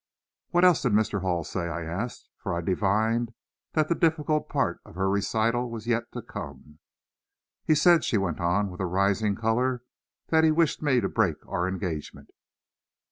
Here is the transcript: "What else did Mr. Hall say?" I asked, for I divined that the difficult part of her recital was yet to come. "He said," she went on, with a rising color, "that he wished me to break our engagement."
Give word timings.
"What 0.49 0.65
else 0.65 0.81
did 0.81 0.93
Mr. 0.93 1.21
Hall 1.21 1.43
say?" 1.43 1.67
I 1.67 1.83
asked, 1.83 2.27
for 2.35 2.55
I 2.57 2.61
divined 2.61 3.35
that 3.73 3.87
the 3.87 3.93
difficult 3.93 4.49
part 4.49 4.79
of 4.83 4.95
her 4.95 5.07
recital 5.07 5.69
was 5.69 5.85
yet 5.85 6.11
to 6.13 6.23
come. 6.23 6.79
"He 7.67 7.75
said," 7.75 8.03
she 8.03 8.17
went 8.17 8.39
on, 8.41 8.71
with 8.71 8.81
a 8.81 8.87
rising 8.87 9.35
color, 9.35 9.83
"that 10.29 10.43
he 10.43 10.49
wished 10.49 10.81
me 10.81 11.01
to 11.01 11.07
break 11.07 11.35
our 11.47 11.67
engagement." 11.67 12.31